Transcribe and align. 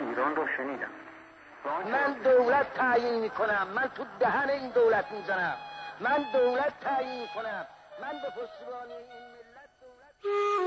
ایران 0.00 0.36
رو 0.36 0.46
شنیدم. 0.56 0.90
من 1.64 2.16
دولت 2.24 2.74
تعیین 2.74 3.20
می‌کنم. 3.20 3.66
من 3.74 3.90
تو 3.94 4.04
دهن 4.20 4.50
این 4.50 4.70
دولت 4.70 5.12
می‌زنم. 5.12 5.56
من 6.00 6.24
دولت 6.32 6.80
تعیین 6.80 7.22
می‌کنم. 7.22 7.66
من 8.02 8.12
به 8.12 8.28
پشتیبانی 8.28 8.92
این 8.92 9.26
ملت 9.32 9.70
دولت 9.80 10.60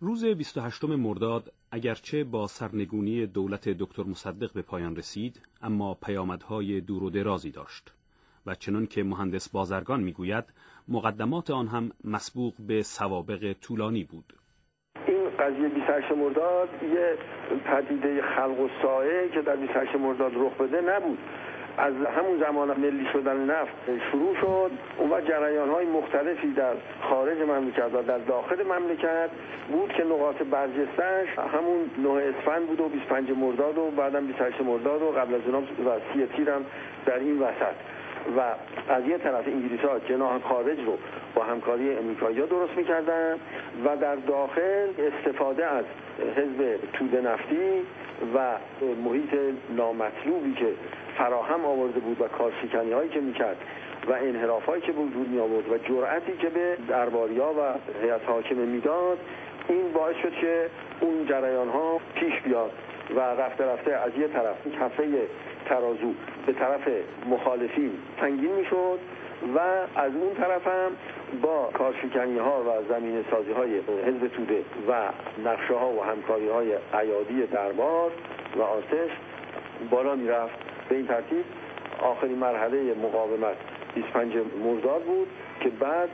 روز 0.00 0.24
28 0.24 0.84
مرداد 0.84 1.52
اگرچه 1.70 2.24
با 2.24 2.46
سرنگونی 2.46 3.26
دولت 3.26 3.68
دکتر 3.68 4.02
مصدق 4.02 4.52
به 4.52 4.62
پایان 4.62 4.96
رسید 4.96 5.40
اما 5.62 5.94
پیامدهای 5.94 6.80
دور 6.80 7.02
و 7.02 7.10
درازی 7.10 7.50
داشت 7.50 7.92
و 8.46 8.54
چنان 8.54 8.86
که 8.86 9.02
مهندس 9.02 9.48
بازرگان 9.48 10.00
می‌گوید 10.00 10.44
مقدمات 10.88 11.50
آن 11.50 11.68
هم 11.68 11.90
مسبوق 12.04 12.54
به 12.58 12.82
سوابق 12.82 13.52
طولانی 13.52 14.04
بود. 14.04 14.34
قضیه 15.38 15.68
28 15.68 16.12
مرداد 16.12 16.68
یه 16.82 17.14
پدیده 17.64 18.22
خلق 18.22 18.60
و 18.60 18.68
سایه 18.82 19.28
که 19.28 19.42
در 19.42 19.56
28 19.56 19.96
مرداد 19.96 20.32
رخ 20.34 20.54
بده 20.54 20.80
نبود. 20.80 21.18
از 21.78 21.94
همون 21.94 22.38
زمان 22.40 22.80
ملی 22.80 23.06
شدن 23.12 23.36
نفت 23.36 23.72
شروع 24.10 24.34
شد. 24.40 24.70
و 25.10 25.20
جریان 25.20 25.68
های 25.68 25.86
مختلفی 25.86 26.52
در 26.52 26.72
خارج 27.02 27.38
مملکت 27.38 27.94
و 27.94 28.02
در 28.02 28.18
داخل 28.18 28.62
مملکت 28.62 29.30
بود 29.72 29.92
که 29.92 30.04
نقاط 30.04 30.36
برجستش 30.36 31.38
همون 31.54 31.90
9 31.98 32.08
اسفند 32.10 32.66
بود 32.66 32.80
و 32.80 32.88
25 32.88 33.30
مرداد 33.30 33.78
و 33.78 33.90
بعدم 33.90 34.26
28 34.26 34.60
مرداد 34.60 35.02
و 35.02 35.10
قبل 35.10 35.34
از 35.34 35.40
اونم 35.46 35.62
و 35.62 36.00
سی 36.12 36.26
تیر 36.26 36.50
هم 36.50 36.64
در 37.06 37.18
این 37.18 37.38
وسط. 37.38 37.97
و 38.36 38.40
از 38.92 39.06
یه 39.06 39.18
طرف 39.18 39.46
انگلیس 39.46 39.80
ها 39.80 39.98
جناح 39.98 40.38
خارج 40.38 40.78
رو 40.86 40.98
با 41.34 41.44
همکاری 41.44 41.96
امریکایی 41.96 42.36
درست 42.36 42.76
می‌کردن 42.76 43.34
و 43.84 43.96
در 43.96 44.14
داخل 44.14 44.88
استفاده 44.98 45.66
از 45.66 45.84
حزب 46.36 46.78
توده 46.92 47.20
نفتی 47.20 47.82
و 48.34 48.56
محیط 49.04 49.34
نامطلوبی 49.76 50.54
که 50.54 50.66
فراهم 51.18 51.64
آورده 51.64 52.00
بود 52.00 52.20
و 52.20 52.28
کارشکنی 52.28 52.92
هایی 52.92 53.10
که 53.10 53.20
می‌کرد 53.20 53.56
و 54.08 54.12
انحراف 54.12 54.64
هایی 54.64 54.82
که 54.82 54.92
وجود 54.92 55.28
می 55.28 55.38
آورد 55.38 55.72
و 55.72 55.78
جرأتی 55.78 56.36
که 56.36 56.48
به 56.48 56.76
درباریا 56.88 57.46
و 57.46 57.60
هیئت 58.02 58.24
حاکمه 58.26 58.64
می‌داد 58.64 59.18
این 59.68 59.92
باعث 59.92 60.16
شد 60.16 60.32
که 60.32 60.70
اون 61.00 61.26
جریان 61.26 61.68
ها 61.68 62.00
پیش 62.14 62.40
بیاد 62.40 62.70
و 63.16 63.20
رفته 63.20 63.64
رفته 63.64 63.92
از 63.92 64.12
یه 64.18 64.28
طرف 64.28 64.56
کفه 64.80 65.28
ترازو 65.68 66.14
به 66.46 66.52
طرف 66.52 66.88
مخالفین 67.30 67.92
سنگین 68.20 68.52
می‌شد 68.52 68.98
و 69.56 69.58
از 70.00 70.12
اون 70.14 70.34
طرف 70.34 70.66
هم 70.66 70.90
با 71.42 71.70
کارشکنی 71.74 72.38
ها 72.38 72.62
و 72.62 72.94
زمین 72.94 73.24
سازی 73.30 73.52
های 73.52 73.78
حزب 73.78 74.28
توده 74.28 74.64
و 74.88 75.08
نقشه 75.48 75.74
ها 75.74 75.88
و 75.88 76.04
همکاری 76.04 76.48
های 76.48 76.72
عیادی 76.94 77.46
دربار 77.46 78.10
و 78.56 78.62
آتش 78.62 79.10
بالا 79.90 80.14
می‌رفت. 80.14 80.54
به 80.88 80.96
این 80.96 81.06
ترتیب 81.06 81.44
آخرین 82.02 82.38
مرحله 82.38 82.94
مقاومت 82.94 83.56
25 83.94 84.34
مرداد 84.64 85.02
بود 85.02 85.28
که 85.60 85.68
بعد 85.68 86.08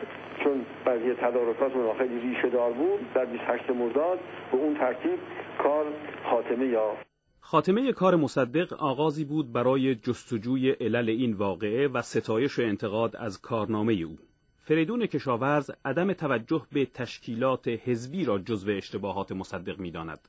چون 0.45 0.67
قضیه 0.87 1.15
تدارکات 1.15 1.73
خیلی 1.99 2.21
ریشه 2.21 2.49
دار 2.49 2.73
بود 2.73 3.13
در 3.15 3.25
28 3.25 3.71
مرداد 3.71 4.19
به 4.53 4.59
اون 4.59 4.75
ترتیب 4.75 5.19
کار 5.59 5.85
خاتمه 6.25 6.67
یافت. 6.67 7.14
خاتمه 7.47 7.93
کار 7.93 8.17
مصدق 8.17 8.73
آغازی 8.73 9.25
بود 9.25 9.53
برای 9.53 9.95
جستجوی 9.95 10.71
علل 10.71 11.09
این 11.09 11.33
واقعه 11.33 11.89
و 11.89 12.03
ستایش 12.03 12.59
و 12.59 12.63
انتقاد 12.63 13.17
از 13.17 13.41
کارنامه 13.41 13.93
او. 13.93 14.19
فریدون 14.59 15.07
کشاورز 15.07 15.71
عدم 15.85 16.13
توجه 16.13 16.67
به 16.73 16.87
تشکیلات 16.87 17.69
حزبی 17.69 18.25
را 18.25 18.39
جزو 18.39 18.71
اشتباهات 18.71 19.33
مصدق 19.33 19.79
می‌داند. 19.79 20.29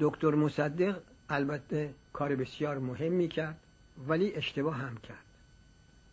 دکتر 0.00 0.34
مصدق 0.34 1.00
البته 1.28 1.94
کار 2.12 2.36
بسیار 2.36 2.78
مهم 2.78 3.28
کرد 3.28 3.60
ولی 4.08 4.34
اشتباه 4.34 4.74
هم 4.74 4.96
کرد. 4.96 5.24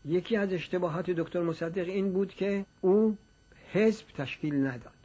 یکی 0.05 0.35
از 0.35 0.53
اشتباهات 0.53 1.09
دکتر 1.09 1.41
مصدق 1.41 1.89
این 1.89 2.13
بود 2.13 2.33
که 2.33 2.65
او 2.81 3.17
حزب 3.71 4.05
تشکیل 4.17 4.67
نداد. 4.67 5.00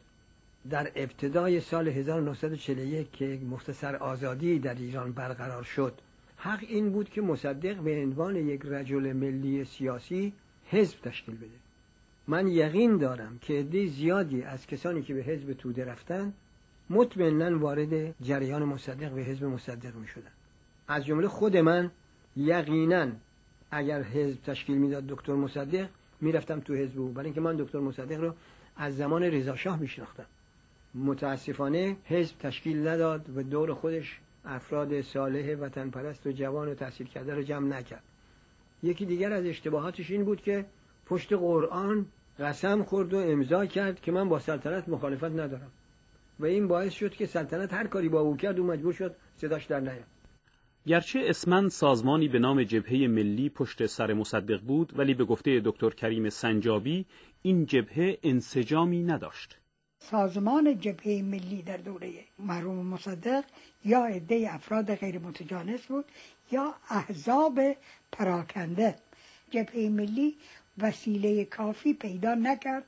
در 0.70 0.92
ابتدای 0.96 1.60
سال 1.60 1.88
1941 1.88 3.12
که 3.12 3.40
مختصر 3.50 3.96
آزادی 3.96 4.58
در 4.58 4.74
ایران 4.74 5.12
برقرار 5.12 5.62
شد 5.62 5.94
حق 6.36 6.64
این 6.68 6.90
بود 6.90 7.08
که 7.08 7.22
مصدق 7.22 7.76
به 7.76 8.02
عنوان 8.02 8.36
یک 8.36 8.60
رجل 8.64 9.12
ملی 9.12 9.64
سیاسی 9.64 10.32
حزب 10.66 11.00
تشکیل 11.00 11.36
بده. 11.36 11.58
من 12.28 12.48
یقین 12.48 12.96
دارم 12.96 13.38
که 13.38 13.54
عده 13.54 13.86
زیادی 13.86 14.42
از 14.42 14.66
کسانی 14.66 15.02
که 15.02 15.14
به 15.14 15.22
حزب 15.22 15.52
توده 15.52 15.84
رفتن 15.84 16.32
مطمئنا 16.90 17.58
وارد 17.58 18.24
جریان 18.24 18.64
مصدق 18.64 19.10
به 19.10 19.20
حزب 19.22 19.44
مصدق 19.44 19.94
می 19.94 20.06
شدن. 20.06 20.30
از 20.88 21.04
جمله 21.04 21.28
خود 21.28 21.56
من 21.56 21.90
یقینا 22.36 23.08
اگر 23.70 24.02
حزب 24.02 24.42
تشکیل 24.42 24.78
می‌داد 24.78 25.06
دکتر 25.06 25.34
مصدق 25.34 25.88
می‌رفتم 26.20 26.60
تو 26.60 26.74
حزب 26.74 27.00
او. 27.00 27.08
برای 27.08 27.26
اینکه 27.26 27.40
من 27.40 27.56
دکتر 27.56 27.78
مصدق 27.78 28.20
رو 28.20 28.34
از 28.76 28.96
زمان 28.96 29.22
رضا 29.22 29.56
شاه 29.56 29.78
میشناختم. 29.80 30.26
متاسفانه 30.96 31.96
حزب 32.04 32.38
تشکیل 32.38 32.88
نداد 32.88 33.36
و 33.36 33.42
دور 33.42 33.74
خودش 33.74 34.20
افراد 34.44 35.00
صالح 35.00 35.54
وطن 35.54 35.90
پرست 35.90 36.26
و 36.26 36.32
جوان 36.32 36.68
و 36.68 36.74
تحصیل 36.74 37.06
کرده 37.06 37.34
رو 37.34 37.42
جمع 37.42 37.78
نکرد. 37.78 38.02
یکی 38.82 39.06
دیگر 39.06 39.32
از 39.32 39.44
اشتباهاتش 39.44 40.10
این 40.10 40.24
بود 40.24 40.40
که 40.40 40.64
پشت 41.06 41.32
قرآن 41.32 42.06
قسم 42.38 42.82
خورد 42.82 43.14
و 43.14 43.18
امضا 43.18 43.66
کرد 43.66 44.00
که 44.00 44.12
من 44.12 44.28
با 44.28 44.38
سلطنت 44.38 44.88
مخالفت 44.88 45.24
ندارم. 45.24 45.70
و 46.40 46.44
این 46.44 46.68
باعث 46.68 46.92
شد 46.92 47.10
که 47.10 47.26
سلطنت 47.26 47.72
هر 47.72 47.86
کاری 47.86 48.08
با 48.08 48.20
او 48.20 48.36
کرد 48.36 48.58
و 48.58 48.64
مجبور 48.64 48.92
شد 48.92 49.16
صداش 49.36 49.64
در 49.64 49.80
نیاد. 49.80 50.06
گرچه 50.86 51.20
اسمن 51.24 51.68
سازمانی 51.68 52.28
به 52.28 52.38
نام 52.38 52.62
جبهه 52.62 53.08
ملی 53.08 53.48
پشت 53.48 53.86
سر 53.86 54.12
مصدق 54.12 54.60
بود 54.60 54.98
ولی 54.98 55.14
به 55.14 55.24
گفته 55.24 55.60
دکتر 55.64 55.90
کریم 55.90 56.28
سنجابی 56.28 57.06
این 57.42 57.66
جبهه 57.66 58.18
انسجامی 58.22 59.02
نداشت. 59.02 59.58
سازمان 59.98 60.78
جبهه 60.80 61.22
ملی 61.22 61.62
در 61.62 61.76
دوره 61.76 62.12
مرحوم 62.38 62.86
مصدق 62.86 63.44
یا 63.84 64.04
عده 64.04 64.48
افراد 64.50 64.94
غیر 64.94 65.18
متجانس 65.18 65.86
بود 65.86 66.04
یا 66.50 66.74
احزاب 66.90 67.60
پراکنده. 68.12 68.94
جبهه 69.50 69.88
ملی 69.88 70.36
وسیله 70.78 71.44
کافی 71.44 71.94
پیدا 71.94 72.34
نکرد 72.34 72.84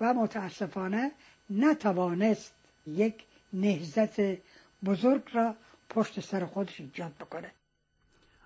و 0.00 0.14
متاسفانه 0.14 1.10
نتوانست 1.50 2.54
یک 2.86 3.14
نهزت 3.52 4.20
بزرگ 4.84 5.22
را 5.32 5.54
پشت 5.88 6.20
سر 6.20 6.46
خودش 6.46 6.80
ایجاد 6.80 7.12
بکنه. 7.20 7.52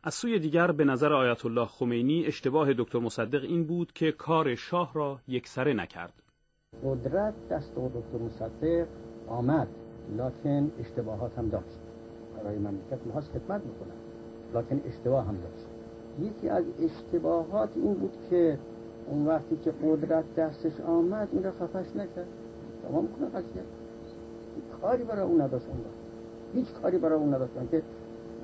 از 0.03 0.15
سوی 0.15 0.39
دیگر 0.39 0.73
به 0.73 0.85
نظر 0.85 1.13
آیت 1.13 1.47
الله 1.47 1.67
خمینی 1.67 2.27
اشتباه 2.27 2.73
دکتر 2.73 2.99
مصدق 2.99 3.45
این 3.45 3.67
بود 3.67 3.93
که 3.93 4.13
کار 4.13 4.55
شاه 4.55 4.95
را 4.95 5.21
یکسره 5.29 5.75
نکرد. 5.75 6.24
قدرت 6.85 7.35
دست 7.51 7.73
دکتر 7.75 8.25
مصدق 8.27 8.87
آمد. 9.29 9.69
لکن 10.19 10.71
اشتباهات 10.81 11.39
هم 11.39 11.49
داشت. 11.49 11.79
برای 12.37 12.59
مملکت 12.59 13.07
می‌خواست 13.07 13.31
خدمت 13.31 13.61
می‌کنن 13.65 13.95
لکن 14.55 14.89
اشتباه 14.89 15.25
هم 15.25 15.35
داشت. 15.35 15.67
یکی 16.21 16.49
از 16.49 16.65
اشتباهات 16.81 17.69
این 17.75 17.95
بود 17.95 18.13
که 18.31 18.59
اون 19.11 19.27
وقتی 19.27 19.57
که 19.57 19.71
قدرت 19.71 20.25
دستش 20.37 20.81
آمد 20.81 21.29
این 21.33 21.43
را 21.43 21.51
خفش 21.51 21.97
نکرد. 21.97 22.27
تمام 22.89 23.09
کنه 23.09 23.29
قضیه. 23.29 23.63
کاری 24.83 25.05
برای 25.05 25.23
اون 25.23 25.41
نداشت 25.41 25.67
اون 25.69 25.79
هیچ 26.55 26.73
کاری 26.83 26.99
برای 26.99 27.19
اون 27.19 27.35
نداشت. 27.35 27.53
که 27.71 27.83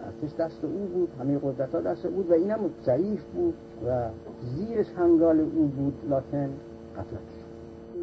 ارتش 0.07 0.37
دست 0.37 0.65
او 0.65 0.87
بود 0.87 1.09
همه 1.21 1.39
قدرت 1.39 1.75
ها 1.75 1.81
دست 1.81 2.07
بود 2.07 2.31
و 2.31 2.33
اینم 2.33 2.59
ضعیف 2.85 3.25
بود 3.25 3.55
و 3.87 4.09
زیرش 4.43 4.87
هنگال 4.97 5.41
او 5.41 5.67
بود. 5.67 5.95
لکن 6.11 6.51
قتلش 6.97 7.40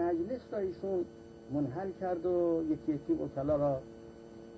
مجلس 0.08 0.42
را 0.52 0.60
ایشون 0.60 1.06
منحل 1.54 1.90
کرد 2.02 2.26
و 2.26 2.64
یکی 2.72 2.92
یکی 2.94 3.14
وکلا 3.14 3.56
را 3.56 3.80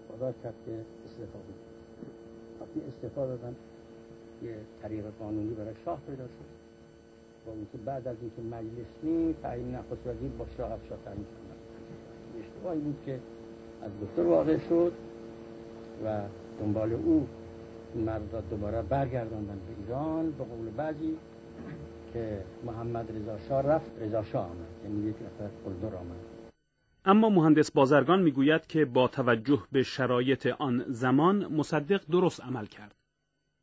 خدا 0.07 0.31
کرد 0.43 0.53
که 0.65 0.71
استفاده 1.05 1.43
بود 1.47 1.69
وقتی 2.61 2.81
استفاده 2.87 3.35
دادن 3.35 3.55
یه 4.43 4.55
طریق 4.81 5.05
قانونی 5.19 5.53
برای 5.53 5.73
شاه 5.85 5.99
پیدا 6.07 6.23
شد. 6.23 6.59
با 7.45 7.53
اینکه 7.53 7.77
بعد 7.85 8.07
از 8.07 8.15
اینکه 8.21 8.55
مجلسی 8.55 9.35
تعیین 9.41 9.75
نخست 9.75 10.07
وزیر 10.07 10.29
با 10.29 10.45
شاه 10.57 10.71
افشار 10.71 10.97
تعیین 11.05 11.25
اشتباهی 12.39 12.79
بود 12.79 12.97
که 13.05 13.19
از 13.81 13.91
دکتر 14.01 14.21
واقع 14.23 14.57
شد 14.57 14.93
و 16.05 16.21
دنبال 16.59 16.93
او 16.93 17.27
مرد 17.95 18.43
دوباره 18.49 18.81
برگرداندن 18.81 19.59
به 19.67 19.83
ایران. 19.83 20.31
به 20.31 20.43
قول 20.43 20.69
بعضی 20.77 21.17
که 22.13 22.43
محمد 22.63 23.11
رضا 23.11 23.37
شاه 23.49 23.61
رفت 23.61 23.91
رضا 24.01 24.23
شاه 24.23 24.45
آمد. 24.45 24.67
یعنی 24.83 25.09
یک 25.09 25.15
نفر 25.15 25.95
آمد. 25.95 26.39
اما 27.05 27.29
مهندس 27.29 27.71
بازرگان 27.71 28.21
می‌گوید 28.21 28.67
که 28.67 28.85
با 28.85 29.07
توجه 29.07 29.59
به 29.71 29.83
شرایط 29.83 30.47
آن 30.59 30.83
زمان 30.87 31.45
مصدق 31.45 32.01
درست 32.11 32.43
عمل 32.43 32.65
کرد. 32.65 32.95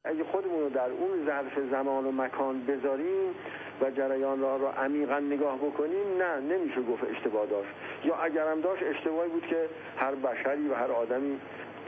اگه 0.04 0.24
خودمون 0.24 0.60
رو 0.60 0.70
در 0.70 0.90
اون 0.90 1.26
ظرف 1.26 1.70
زمان 1.70 2.04
و 2.06 2.12
مکان 2.12 2.66
بذاریم 2.66 3.30
و 3.80 3.90
جریان 3.90 4.40
را 4.40 4.56
را 4.56 4.72
عمیقا 4.72 5.18
نگاه 5.18 5.56
بکنیم 5.58 6.22
نه 6.22 6.40
نمیشه 6.40 6.82
گفت 6.82 7.04
اشتباه 7.04 7.46
داشت. 7.46 7.70
یا 8.04 8.16
اگرم 8.16 8.60
داشت 8.60 8.82
اشتباهی 8.82 9.30
بود 9.30 9.46
که 9.46 9.68
هر 9.96 10.14
بشری 10.14 10.68
و 10.68 10.74
هر 10.74 10.90
آدمی 10.92 11.38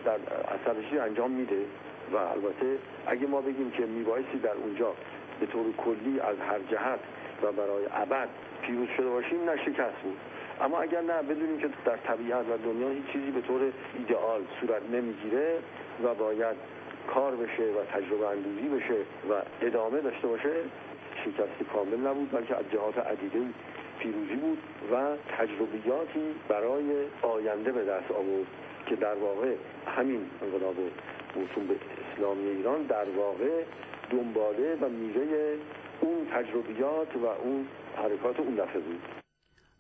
در 0.05 0.19
اثرشی 0.55 0.99
انجام 0.99 1.31
میده. 1.31 1.65
و 2.13 2.17
البته 2.17 2.79
اگه 3.07 3.27
ما 3.27 3.41
بگیم 3.41 3.71
که 3.71 3.87
میبایستی 3.87 4.39
در 4.39 4.55
اونجا 4.55 4.95
به 5.41 5.47
طور 5.47 5.73
کلی 5.79 6.21
از 6.21 6.37
هر 6.39 6.59
جهت 6.71 7.01
و 7.43 7.53
برای 7.53 7.87
ابد 7.93 8.29
پیروز 8.63 8.89
شده 8.97 9.09
باشیم 9.09 9.51
نه 9.51 9.57
شکست 9.57 9.99
بود. 10.03 10.19
اما 10.61 10.81
اگر 10.81 11.01
نه 11.01 11.23
بدونیم 11.23 11.59
که 11.59 11.69
در 11.85 11.97
طبیعت 11.97 12.45
و 12.51 12.57
دنیا 12.65 12.89
هیچ 12.89 13.07
چیزی 13.13 13.31
به 13.31 13.41
طور 13.41 13.61
ایدئال 13.99 14.41
صورت 14.61 14.83
نمی‌گیره 14.93 15.59
و 16.05 16.15
باید 16.15 16.57
کار 17.15 17.37
بشه 17.37 17.63
و 17.63 17.85
تجربه 17.93 18.27
اندوزی 18.29 18.69
بشه 18.69 19.01
و 19.31 19.43
ادامه 19.63 20.01
داشته 20.01 20.27
باشه 20.27 20.53
شکست 21.25 21.71
کامل 21.73 22.07
نبود 22.07 22.31
بلکه 22.31 22.57
از 22.57 22.65
جهات 22.73 22.99
عدیده 22.99 23.41
پیروزی 23.99 24.35
بود 24.35 24.59
و 24.93 25.17
تجربیاتی 25.39 26.35
برای 26.49 26.85
آینده 27.23 27.73
به 27.73 27.85
دست 27.85 28.11
آورد 28.11 28.47
که 28.87 28.97
در 28.97 29.15
واقع 29.15 29.55
همین 29.97 30.31
انقلاب 30.43 30.77
موسوم 31.37 31.67
به 31.67 31.75
اسلامی 32.15 32.49
ایران 32.49 32.83
در 32.83 33.11
واقع 33.17 33.63
دنباله 34.11 34.77
و 34.83 34.89
میوه 34.89 35.57
اون 36.01 36.27
تجربیات 36.35 37.17
و 37.17 37.27
اون 37.27 37.67
حرکات 37.97 38.41
اون 38.41 38.55
دفعه 38.55 38.81
بود 38.81 39.01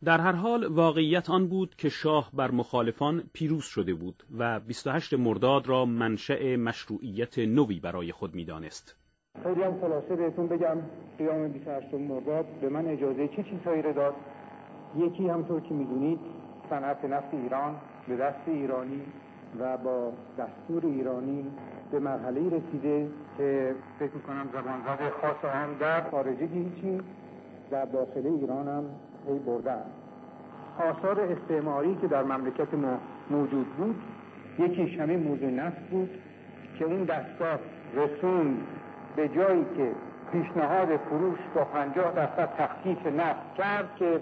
در 0.04 0.20
هر 0.20 0.32
حال 0.32 0.66
واقعیت 0.66 1.30
آن 1.30 1.48
بود 1.48 1.75
که 1.75 1.88
شاه 1.88 2.30
بر 2.34 2.50
مخالفان 2.50 3.22
پیروز 3.32 3.64
شده 3.64 3.94
بود 3.94 4.22
و 4.38 4.60
28 4.60 5.14
مرداد 5.14 5.69
را 5.69 5.84
منشأ 5.84 6.56
مشروعیت 6.56 7.38
نوی 7.38 7.80
برای 7.80 8.12
خود 8.12 8.34
می‌دانست. 8.34 8.96
خیلی 9.42 9.62
هم 9.62 9.80
خلاصه 9.80 10.16
بهتون 10.16 10.46
بگم 10.46 10.78
قیام 11.19 11.48
28 11.48 11.94
مرداد 11.94 12.46
به 12.60 12.69
من 12.69 12.86
اجازه 12.86 13.28
چه 13.28 13.42
چیزهایی 13.42 13.82
رو 13.82 13.92
داد 13.92 14.14
یکی 14.96 15.28
همطور 15.28 15.60
که 15.60 15.75
می‌دونید 15.75 16.19
صنعت 16.70 17.04
نفت 17.04 17.34
ایران 17.34 17.76
به 18.08 18.16
دست 18.16 18.48
ایرانی 18.48 19.02
و 19.60 19.76
با 19.76 20.12
دستور 20.38 20.86
ایرانی 20.86 21.50
به 21.90 21.98
مرحله 21.98 22.40
رسیده 22.46 23.08
که 23.38 23.74
فکر 23.98 24.14
می‌کنم 24.14 24.48
زبانزد 24.52 25.12
خاص 25.22 25.52
هم 25.54 25.74
در 25.80 26.10
خارجه 26.10 26.46
هیچی 26.46 27.00
در 27.70 27.84
داخل 27.84 28.26
ایران 28.26 28.68
هم 28.68 28.84
پی 29.26 29.38
بردن 29.38 29.82
آثار 30.78 31.20
استعماری 31.20 31.94
که 31.94 32.06
در 32.06 32.22
مملکت 32.22 32.74
ما 32.74 32.98
موجود 33.30 33.66
بود 33.66 33.96
یکیش 34.58 35.00
همین 35.00 35.18
موضوع 35.22 35.50
نفت 35.50 35.80
بود 35.90 36.10
که 36.78 36.84
اون 36.84 37.04
دستگاه 37.04 37.58
رسون 37.94 38.56
به 39.16 39.28
جایی 39.28 39.64
که 39.76 39.92
پیشنهاد 40.32 40.96
فروش 40.96 41.38
با 41.54 41.64
پنجاه 41.64 42.12
درصد 42.14 42.48
تخفیف 42.58 43.06
نفت 43.06 43.54
کرد 43.56 43.88
که 43.98 44.20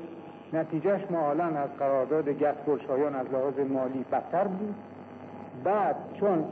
نتیجهش 0.53 1.01
ما 1.11 1.31
الان 1.31 1.57
از 1.57 1.71
قرارداد 1.79 2.29
گسگلشایان 2.29 3.15
از 3.15 3.27
لحاظ 3.33 3.59
مالی 3.59 4.05
بدتر 4.13 4.45
بود. 4.45 4.75
بعد 5.65 5.97
چون 6.21 6.45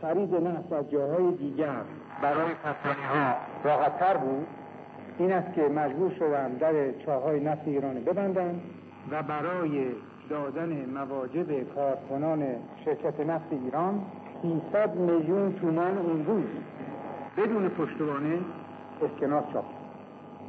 خرید 0.00 0.34
نفت 0.34 0.72
از 0.72 0.90
جاهای 0.90 1.32
دیگر 1.32 1.82
برای 2.22 2.54
کسانی 2.54 3.04
ها 3.14 3.34
راحتتر 3.64 4.16
بود 4.16 4.46
این 5.18 5.32
است 5.32 5.54
که 5.54 5.62
مجبور 5.62 6.10
شدن 6.10 6.48
در 6.48 6.92
چاهای 7.06 7.40
نفت 7.40 7.68
ایران 7.68 7.94
ببندن 7.94 8.60
و 9.10 9.22
برای 9.22 9.84
دادن 10.30 10.86
مواجب 10.94 11.74
کارکنان 11.74 12.44
شرکت 12.84 13.20
نفت 13.20 13.52
ایران 13.52 14.02
300 14.42 14.94
میلیون 14.94 15.52
تومان 15.52 15.98
اون 15.98 16.26
روز 16.26 16.44
بدون 17.36 17.68
پشتوانه 17.68 18.38
اسکناس 19.02 19.44
چاپ. 19.52 19.64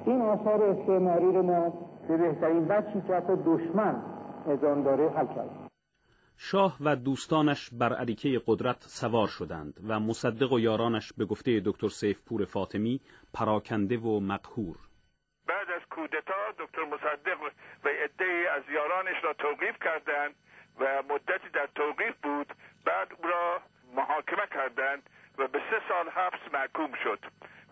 این 0.05 0.21
آثار 0.21 0.63
استعماری 0.63 1.31
رو 1.31 1.43
ما 1.43 1.73
به 2.07 2.17
بهترین 2.17 2.65
بچی 2.65 3.01
که 3.07 3.15
حتی 3.15 3.33
دشمن 3.45 3.95
ازان 4.47 4.83
داره 4.83 5.09
حل 5.09 5.25
کرد 5.25 5.60
شاه 6.43 6.77
و 6.81 6.95
دوستانش 6.95 7.69
بر 7.73 7.93
عریکه 7.93 8.41
قدرت 8.47 8.81
سوار 8.81 9.27
شدند 9.27 9.73
و 9.87 9.99
مصدق 9.99 10.51
و 10.51 10.59
یارانش 10.59 11.13
به 11.17 11.25
گفته 11.25 11.61
دکتر 11.65 11.87
سیفپور 11.87 12.45
فاطمی 12.45 13.01
پراکنده 13.33 13.97
و 13.97 14.19
مقهور. 14.19 14.75
بعد 15.47 15.69
از 15.69 15.81
کودتا 15.89 16.51
دکتر 16.59 16.83
مصدق 16.83 17.41
و 17.83 17.87
عده 17.87 18.49
از 18.55 18.63
یارانش 18.73 19.23
را 19.23 19.33
توقیف 19.33 19.75
کردند 19.83 20.35
و 20.79 21.03
مدتی 21.09 21.49
در 21.53 21.69
توقیف 21.75 22.15
بود 22.23 22.47
بعد 22.85 23.07
او 23.17 23.29
را 23.29 23.61
محاکمه 23.95 24.47
کردند 24.53 25.09
و 25.37 25.47
به 25.47 25.59
سه 25.59 25.81
سال 25.89 26.09
حبس 26.09 26.53
محکوم 26.53 26.91
شد 27.03 27.19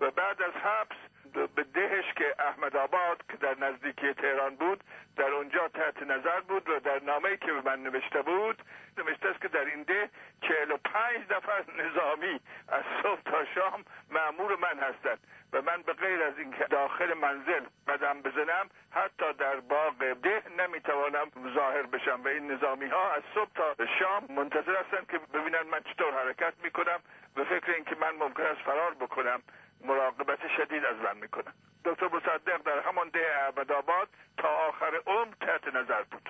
و 0.02 0.12
بعد 0.12 0.42
از 0.42 0.54
حبس 0.54 0.98
به 1.34 1.64
دهش 1.64 2.14
که 2.16 2.36
احمد 2.40 2.76
آباد 2.76 3.24
که 3.30 3.38
در 3.38 3.58
نزدیکی 3.58 4.14
تهران 4.14 4.56
بود 4.56 4.84
در 5.16 5.32
اونجا 5.32 5.68
تحت 5.68 6.04
نظر 6.04 6.40
بود 6.40 6.70
و 6.70 6.80
در 6.80 7.04
نامه‌ای 7.04 7.38
که 7.38 7.54
به 7.54 7.62
من 7.62 7.84
نوشته 7.84 8.22
بود 8.22 8.62
نوشته 8.98 9.30
است 9.30 9.42
که 9.42 9.48
در 9.48 9.66
این 9.66 9.84
ده 9.84 10.10
چهل 10.42 10.72
و 10.72 10.78
پنج 10.78 11.28
دفعه 11.28 11.86
نظامی 11.86 12.40
از 12.68 12.84
صبح 13.04 13.22
تا 13.22 13.46
شام 13.46 13.86
معمور 14.12 14.56
من 14.56 14.80
هستند 14.80 15.20
و 15.54 15.62
من 15.62 15.82
به 15.82 15.94
غیر 15.94 16.24
از 16.24 16.38
اینکه 16.38 16.64
داخل 16.64 17.14
منزل 17.14 17.64
قدم 17.88 18.22
بزنم 18.22 18.70
حتی 18.92 19.34
در 19.34 19.60
باغ 19.60 20.14
ده 20.24 20.44
نمی‌توانم 20.58 21.32
ظاهر 21.56 21.84
بشم 21.84 22.22
و 22.24 22.28
این 22.28 22.52
نظامی 22.52 22.86
ها 22.88 23.12
از 23.12 23.24
صبح 23.36 23.50
تا 23.56 23.76
شام 24.00 24.26
منتظر 24.30 24.76
هستند 24.76 25.08
که 25.12 25.18
ببینن 25.34 25.62
من 25.62 25.80
چطور 25.80 26.14
حرکت 26.14 26.54
می‌کنم 26.64 27.00
به 27.36 27.44
فکر 27.44 27.72
اینکه 27.72 27.96
من 27.96 28.12
ممکن 28.12 28.44
است 28.44 28.62
فرار 28.62 28.94
بکنم. 28.94 29.42
مراقبت 29.86 30.40
شدید 30.58 30.86
از 30.86 30.96
من 30.96 31.18
می‌کنن 31.22 31.54
دکتر 31.86 32.08
مصدق 32.08 32.62
در 32.66 32.80
همان 32.80 33.10
ده 33.10 33.20
احمدآباد 33.46 34.08
تا 34.38 34.48
آخر 34.70 35.02
عمر 35.08 35.34
تحت 35.42 35.68
نظر 35.76 36.04
بود. 36.04 36.30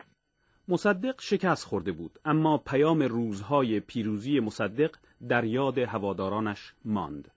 مصدق 0.67 1.21
شکست 1.21 1.67
خورده 1.67 1.91
بود 1.91 2.19
اما 2.25 2.57
پیام 2.57 3.01
روزهای 3.01 3.79
پیروزی 3.79 4.39
مصدق 4.39 4.95
در 5.29 5.43
یاد 5.43 5.77
هوادارانش 5.77 6.73
ماند. 6.85 7.31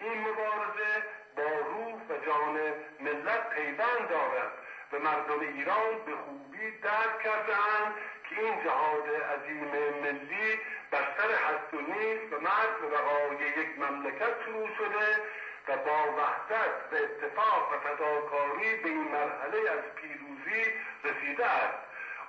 این 0.00 0.18
مبارزه 0.20 0.92
با 1.36 1.48
روح 1.70 1.94
و 2.08 2.24
جان 2.26 2.56
ملت 3.00 3.42
پیوند 3.54 4.08
دارد 4.10 4.52
و 4.92 4.98
مردم 4.98 5.40
ایران 5.40 5.94
به 6.06 6.12
خوبی 6.24 6.66
درک 6.82 7.18
کردهاند 7.24 7.92
که 8.28 8.40
این 8.40 8.54
جهاد 8.64 9.06
عظیم 9.32 9.70
ملی 10.02 10.41
سر 11.22 11.30
هست 11.30 11.74
و 11.74 11.80
نیست 11.80 12.32
و 12.32 12.40
مرد 12.40 12.78
و 12.82 13.42
یک 13.42 13.78
مملکت 13.78 14.34
شروع 14.44 14.68
شده 14.78 15.22
و 15.68 15.76
با 15.76 16.12
وحدت 16.18 16.74
و 16.92 16.96
اتفاق 16.96 17.72
و 17.72 17.78
فداکاری 17.78 18.76
به 18.76 18.88
این 18.88 19.08
مرحله 19.08 19.70
از 19.70 19.94
پیروزی 19.96 20.72
رسیده 21.04 21.46
است. 21.46 21.78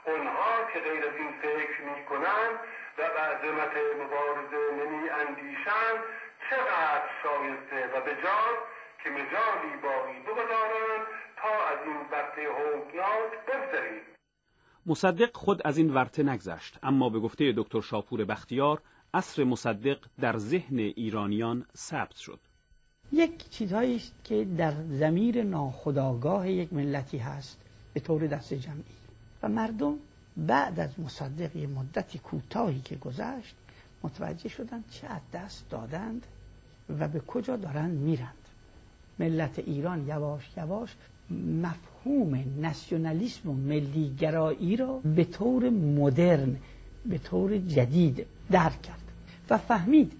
اونها 0.03 0.63
که 0.73 0.79
غیر 0.79 1.07
از 1.07 1.15
این 1.15 1.33
فکر 1.41 1.81
می 1.81 2.05
کنند 2.05 2.59
و 2.97 3.09
به 3.09 3.19
عظمت 3.19 3.77
مبارزه 4.01 4.71
نمی 4.71 5.09
اندیشند 5.09 5.99
چقدر 6.49 7.09
شایسته 7.23 7.97
و 7.97 8.01
بجاد 8.01 8.57
که 9.03 9.09
مجالی 9.09 9.75
باقی 9.81 10.19
بگذارند 10.19 11.07
تا 11.37 11.67
از 11.67 11.77
این 11.85 11.97
ورطه 12.11 12.41
هولناک 12.41 13.31
بگذرید 13.47 14.12
مصدق 14.85 15.37
خود 15.37 15.61
از 15.65 15.77
این 15.77 15.93
ورطه 15.93 16.23
نگذشت 16.23 16.79
اما 16.83 17.09
به 17.09 17.19
گفته 17.19 17.53
دکتر 17.57 17.81
شاپور 17.81 18.25
بختیار 18.25 18.81
اصر 19.13 19.43
مصدق 19.43 19.97
در 20.19 20.37
ذهن 20.37 20.79
ایرانیان 20.79 21.65
ثبت 21.77 22.15
شد. 22.15 22.39
یک 23.11 23.49
چیزهایی 23.49 23.95
است 23.95 24.13
که 24.23 24.45
در 24.57 24.73
زمیر 24.89 25.43
ناخداگاه 25.43 26.49
یک 26.51 26.73
ملتی 26.73 27.17
هست 27.17 27.57
به 27.93 27.99
طور 27.99 28.27
دست 28.27 28.53
جمعی. 28.53 28.83
و 29.43 29.49
مردم 29.49 29.95
بعد 30.37 30.79
از 30.79 30.99
مصدق 30.99 31.55
یه 31.55 31.67
مدتی 31.67 32.19
کوتاهی 32.19 32.81
که 32.81 32.95
گذشت 32.95 33.55
متوجه 34.03 34.49
شدند 34.49 34.83
چه 34.91 35.07
از 35.07 35.21
دست 35.33 35.69
دادند 35.69 36.25
و 36.99 37.07
به 37.07 37.19
کجا 37.19 37.55
دارند 37.55 37.99
میرند. 37.99 38.47
ملت 39.19 39.59
ایران 39.59 40.07
یواش 40.07 40.49
یواش 40.57 40.95
مفهوم 41.31 42.43
ناسیونالیسم 42.57 43.49
و 43.49 43.53
ملیگرایی 43.53 44.75
را 44.75 45.01
به 45.15 45.23
طور 45.23 45.69
مدرن 45.69 46.55
به 47.05 47.17
طور 47.17 47.57
جدید 47.57 48.25
درک 48.51 48.81
کرد 48.81 49.03
و 49.49 49.57
فهمید 49.57 50.13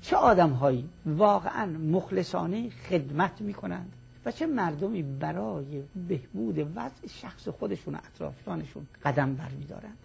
چه 0.00 0.16
آدمهایی 0.16 0.88
واقعا 1.06 1.66
مخلصانه 1.66 2.70
خدمت 2.70 3.40
می‌کنند 3.40 3.92
و 4.24 4.32
چه 4.32 4.46
مردمی 4.46 5.02
برای 5.02 5.82
بهبود 6.08 6.58
وضع 6.58 7.06
شخص 7.08 7.48
خودشون 7.48 7.94
و 7.94 7.98
اطرافیانشون 7.98 8.86
قدم 9.04 9.34
برمیدارند. 9.34 9.96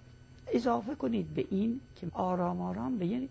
اضافه 0.53 0.95
کنید 0.95 1.33
به 1.33 1.45
این 1.49 1.79
که 1.95 2.07
آرام 2.13 2.61
آرام 2.61 2.97
به 2.97 3.05
یه 3.05 3.27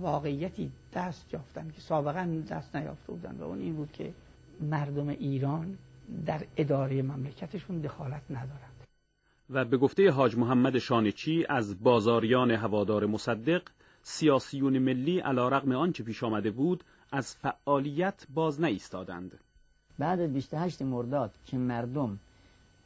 واقعیتی 0.00 0.70
دست 0.94 1.34
یافتن 1.34 1.70
که 1.76 1.80
سابقا 1.80 2.42
دست 2.50 2.76
نیافته 2.76 3.12
بودن 3.12 3.36
و 3.40 3.42
اون 3.42 3.58
این 3.58 3.74
بود 3.76 3.92
که 3.92 4.12
مردم 4.60 5.08
ایران 5.08 5.78
در 6.26 6.46
اداره 6.56 7.02
مملکتشون 7.02 7.80
دخالت 7.80 8.22
ندارند 8.30 8.78
و 9.50 9.64
به 9.64 9.76
گفته 9.76 10.10
حاج 10.10 10.36
محمد 10.36 10.78
شانچی 10.78 11.46
از 11.48 11.82
بازاریان 11.82 12.50
هوادار 12.50 13.06
مصدق 13.06 13.62
سیاسیون 14.02 14.78
ملی 14.78 15.18
علا 15.18 15.48
رقم 15.48 15.72
آنچه 15.72 16.04
پیش 16.04 16.24
آمده 16.24 16.50
بود 16.50 16.84
از 17.12 17.34
فعالیت 17.34 18.26
باز 18.34 18.60
نایستادند. 18.60 19.38
بعد 19.98 20.20
از 20.20 20.32
28 20.32 20.82
مرداد 20.82 21.34
که 21.46 21.56
مردم 21.56 22.18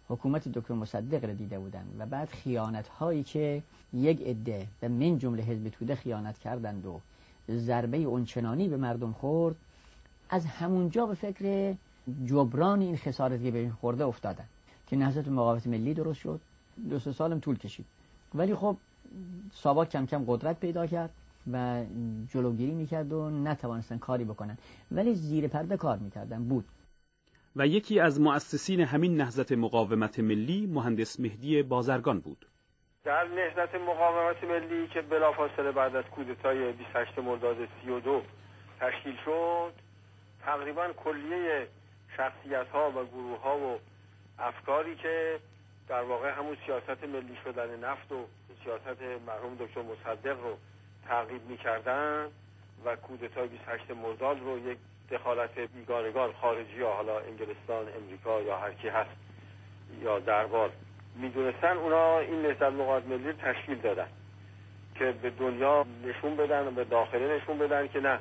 حکومت 0.08 0.48
دکتر 0.48 0.74
مصدق 0.74 1.24
را 1.24 1.32
دیده 1.32 1.58
بودند 1.58 1.96
و 1.98 2.06
بعد 2.06 2.28
خیانت 2.28 2.88
هایی 2.88 3.22
که 3.22 3.62
یک 3.92 4.22
عده 4.22 4.66
و 4.82 4.88
من 4.88 5.18
جمله 5.18 5.42
حزب 5.42 5.68
توده 5.68 5.94
خیانت 5.94 6.38
کردند 6.38 6.86
و 6.86 7.00
ضربه 7.50 7.96
اونچنانی 7.96 8.68
به 8.68 8.76
مردم 8.76 9.12
خورد 9.12 9.56
از 10.30 10.46
همونجا 10.46 11.06
به 11.06 11.14
فکر 11.14 11.74
جبران 12.24 12.80
این 12.80 12.96
خسارت 12.96 13.42
که 13.42 13.50
به 13.50 13.58
این 13.58 13.70
خورده 13.70 14.04
افتادن. 14.04 14.44
که 14.86 14.96
نهضت 14.96 15.28
مقاومت 15.28 15.66
ملی 15.66 15.94
درست 15.94 16.20
شد 16.20 16.40
دو 16.90 16.98
سه 16.98 17.12
سالم 17.12 17.40
طول 17.40 17.58
کشید. 17.58 17.86
ولی 18.34 18.54
خب 18.54 18.76
ساواک 19.52 19.88
کم 19.88 20.06
کم 20.06 20.24
قدرت 20.26 20.60
پیدا 20.60 20.86
کرد 20.86 21.10
و 21.52 21.84
جلوگیری 22.32 22.74
می‌کرد 22.74 23.12
و 23.12 23.30
نتوانستن 23.30 23.98
کاری 23.98 24.24
بکنن. 24.24 24.58
ولی 24.90 25.14
زیر 25.14 25.48
پرده 25.48 25.76
کار 25.76 25.98
می‌کردن 25.98 26.44
بود. 26.44 26.64
و 27.56 27.66
یکی 27.66 28.00
از 28.00 28.20
مؤسسین 28.20 28.80
همین 28.80 29.16
نهضت 29.16 29.52
مقاومت 29.52 30.20
ملی 30.20 30.66
مهندس 30.66 31.20
مهدی 31.20 31.62
بازرگان 31.62 32.20
بود. 32.20 32.46
در 33.04 33.24
نهضت 33.24 33.74
مقاومت 33.74 34.44
ملی 34.44 34.88
که 34.88 35.02
بلافاصله 35.02 35.72
بعد 35.72 35.96
از 35.96 36.04
کودتای 36.04 36.72
28 36.72 37.18
مرداد 37.18 37.56
32 37.84 38.22
تشکیل 38.80 39.16
شد 39.24 39.72
تقریبا 40.44 40.92
کلیه 41.04 41.68
شخصیت 42.16 42.68
ها 42.68 42.90
و 42.90 43.04
گروه 43.04 43.40
ها 43.40 43.58
و 43.58 43.78
افکاری 44.38 44.96
که 44.96 45.40
در 45.88 46.02
واقع 46.02 46.30
همون 46.30 46.56
سیاست 46.66 47.04
ملی 47.04 47.36
شدن 47.44 47.84
نفت 47.84 48.12
و 48.12 48.26
سیاست 48.64 49.02
مرحوم 49.26 49.54
دکتر 49.54 49.82
مصدق 49.82 50.40
رو 50.40 50.56
تعقیب 51.08 51.48
می‌کردن 51.48 52.26
و 52.84 52.96
کودتای 52.96 53.48
28 53.48 53.90
مرداد 53.90 54.40
رو 54.40 54.58
یک 54.58 54.78
دخالت 55.10 55.58
بیگانگان 55.58 56.32
خارجی 56.32 56.76
یا 56.76 56.92
حالا 56.92 57.18
انگلستان 57.18 57.86
امریکا 57.96 58.40
یا 58.40 58.58
هر 58.58 58.72
کی 58.72 58.88
هست 58.88 59.10
یا 60.02 60.18
دربار 60.18 60.70
می‌دونستن 61.16 61.76
اونا 61.76 62.18
این 62.18 62.42
نهضت 62.42 62.62
مقاومت 62.62 63.06
ملی 63.06 63.32
تشکیل 63.32 63.78
دادن 63.78 64.08
که 64.94 65.12
به 65.22 65.30
دنیا 65.30 65.86
نشون 66.04 66.36
بدن 66.36 66.66
و 66.66 66.70
به 66.70 66.84
داخله 66.84 67.36
نشون 67.36 67.58
بدن 67.58 67.88
که 67.88 68.00
نه 68.00 68.20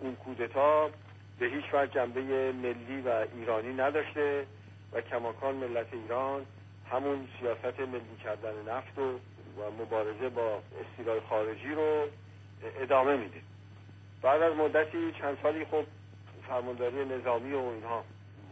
اون 0.00 0.16
کودتا 0.16 0.90
به 1.40 1.46
هیچ 1.46 1.64
وجه 1.72 1.92
جنبه 1.94 2.52
ملی 2.52 3.00
و 3.00 3.26
ایرانی 3.34 3.72
نداشته 3.74 4.46
و 4.92 5.00
کماکان 5.00 5.54
ملت 5.54 5.86
ایران 5.92 6.46
همون 6.90 7.28
سیاست 7.40 7.80
ملی 7.80 8.16
کردن 8.24 8.52
نفت 8.68 8.98
و, 8.98 9.18
مبارزه 9.82 10.28
با 10.28 10.58
استیلای 10.80 11.20
خارجی 11.20 11.74
رو 11.74 12.06
ادامه 12.80 13.16
میده. 13.16 13.40
بعد 14.22 14.42
از 14.42 14.56
مدتی 14.56 15.12
چند 15.12 15.38
سالی 15.42 15.64
خب 15.64 15.84
فرمانداری 16.48 17.04
نظامی 17.04 17.52
و 17.52 17.58
اینها 17.58 18.04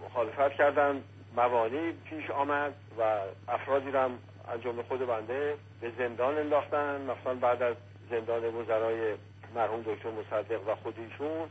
مخالفت 0.05 0.53
کردن 0.55 1.03
موانعی 1.37 1.93
پیش 1.93 2.31
آمد 2.31 2.75
و 2.99 3.21
افرادی 3.49 3.91
را 3.91 4.11
از 4.49 4.63
جمله 4.63 4.83
خود 4.83 5.07
بنده 5.07 5.55
به 5.81 5.93
زندان 5.99 6.39
انداختن. 6.39 7.01
مثلا 7.01 7.35
بعد 7.35 7.63
از 7.63 7.77
زندان 8.11 8.55
وزرای 8.55 9.15
مرحوم 9.55 9.83
دکتر 9.83 10.11
مصدق 10.11 10.69
و 10.69 10.75
خودیشون 10.75 11.49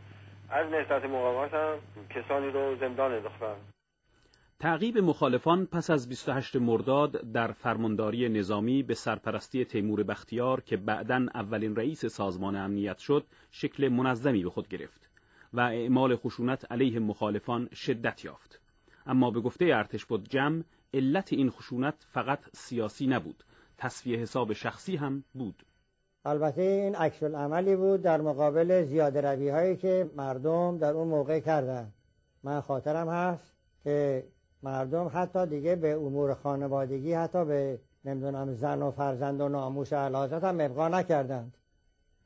از 0.50 0.72
نهضت 0.72 1.06
مقاومت 1.06 1.54
هم 1.54 1.80
کسانی 2.10 2.50
رو 2.52 2.76
زندان 2.80 3.12
انداختن. 3.14 3.56
تعقیب 4.60 4.98
مخالفان 4.98 5.66
پس 5.66 5.90
از 5.90 6.10
28 6.10 6.56
مرداد 6.56 7.32
در 7.32 7.52
فرمانداری 7.52 8.30
نظامی 8.30 8.84
به 8.84 8.94
سرپرستی 8.94 9.66
تیمور 9.66 10.04
بختیار 10.04 10.62
که 10.62 10.78
بعدا 10.78 11.26
اولین 11.34 11.76
رئیس 11.76 12.06
سازمان 12.06 12.56
امنیت 12.56 12.98
شد 12.98 13.26
شکل 13.52 13.90
منظمی 13.90 14.44
به 14.44 14.50
خود 14.50 14.68
گرفت 14.68 15.10
و 15.54 15.60
اعمال 15.60 16.16
خشونت 16.16 16.72
علیه 16.72 17.00
مخالفان 17.00 17.70
شدت 17.74 18.26
یافت. 18.26 18.62
اما 19.06 19.32
به 19.32 19.40
گفته 19.42 19.66
ارتش 19.66 20.06
بود 20.06 20.30
جمع 20.30 20.64
علت 20.94 21.34
این 21.34 21.50
خشونت 21.50 22.08
فقط 22.10 22.40
سیاسی 22.54 23.08
نبود 23.08 23.44
تصفیه 23.78 24.18
حساب 24.18 24.54
شخصی 24.54 24.96
هم 24.96 25.24
بود. 25.34 25.64
البته 26.26 26.62
این 26.62 26.96
عکس 26.96 27.24
عملی 27.24 27.76
بود 27.76 28.02
در 28.02 28.22
مقابل 28.22 28.84
زیاده 28.86 29.22
روی 29.22 29.50
هایی 29.50 29.76
که 29.76 30.10
مردم 30.16 30.78
در 30.78 30.94
اون 30.94 31.08
موقع 31.08 31.40
کردن. 31.40 31.92
من 32.44 32.62
خاطرم 32.62 33.10
هست 33.10 33.54
که 33.84 34.24
مردم 34.64 35.12
حتی 35.14 35.46
دیگه 35.46 35.76
به 35.76 35.92
امور 35.92 36.34
خانوادگی 36.34 37.14
حتی 37.14 37.46
به 37.46 37.80
نمی‌دونم 38.06 38.54
زن 38.54 38.82
و 38.82 38.92
فرزند 38.92 39.42
و 39.42 39.50
ناموس 39.50 39.94
علازت 39.94 40.44
هم 40.44 40.62
ابقا 40.62 40.88
نکردند. 40.88 41.58